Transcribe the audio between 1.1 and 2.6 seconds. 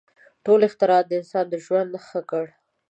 انسانانو ژوند ښه کړ.